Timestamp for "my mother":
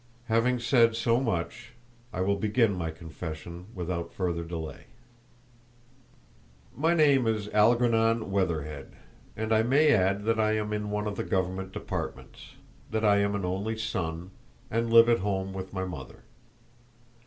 15.71-16.23